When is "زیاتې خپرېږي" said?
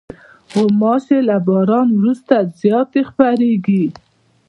2.59-3.85